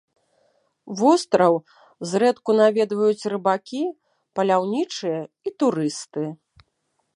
[1.01, 1.53] Востраў
[2.13, 3.83] зрэдку наведваюць рыбакі,
[4.39, 6.23] паляўнічыя і турысты.